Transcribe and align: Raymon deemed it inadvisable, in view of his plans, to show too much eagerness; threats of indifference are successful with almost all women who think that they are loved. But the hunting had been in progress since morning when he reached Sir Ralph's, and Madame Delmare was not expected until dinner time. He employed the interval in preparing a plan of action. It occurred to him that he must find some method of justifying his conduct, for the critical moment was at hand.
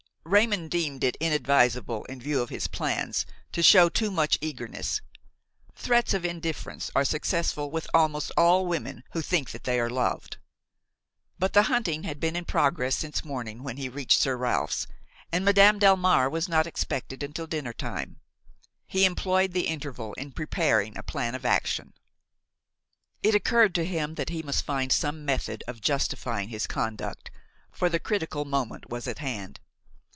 Raymon 0.23 0.67
deemed 0.69 1.03
it 1.03 1.17
inadvisable, 1.19 2.05
in 2.05 2.21
view 2.21 2.41
of 2.43 2.49
his 2.49 2.67
plans, 2.67 3.25
to 3.51 3.63
show 3.63 3.89
too 3.89 4.09
much 4.11 4.37
eagerness; 4.39 5.01
threats 5.75 6.13
of 6.13 6.23
indifference 6.23 6.91
are 6.95 7.03
successful 7.03 7.71
with 7.71 7.87
almost 7.93 8.31
all 8.37 8.67
women 8.67 9.03
who 9.11 9.21
think 9.23 9.49
that 9.49 9.63
they 9.63 9.79
are 9.79 9.89
loved. 9.89 10.37
But 11.39 11.53
the 11.53 11.63
hunting 11.63 12.03
had 12.03 12.19
been 12.19 12.35
in 12.35 12.45
progress 12.45 12.95
since 12.95 13.25
morning 13.25 13.63
when 13.63 13.77
he 13.77 13.89
reached 13.89 14.19
Sir 14.21 14.37
Ralph's, 14.37 14.85
and 15.33 15.43
Madame 15.43 15.79
Delmare 15.79 16.29
was 16.31 16.47
not 16.47 16.67
expected 16.67 17.23
until 17.23 17.47
dinner 17.47 17.73
time. 17.73 18.17
He 18.85 19.05
employed 19.05 19.53
the 19.53 19.65
interval 19.67 20.13
in 20.13 20.31
preparing 20.33 20.95
a 20.99 21.03
plan 21.03 21.33
of 21.33 21.45
action. 21.45 21.93
It 23.23 23.33
occurred 23.35 23.73
to 23.75 23.85
him 23.85 24.15
that 24.15 24.29
he 24.29 24.43
must 24.43 24.63
find 24.65 24.91
some 24.93 25.25
method 25.25 25.63
of 25.67 25.81
justifying 25.81 26.49
his 26.49 26.67
conduct, 26.67 27.31
for 27.71 27.89
the 27.89 27.99
critical 27.99 28.45
moment 28.45 28.87
was 28.87 29.07
at 29.07 29.17
hand. 29.17 29.59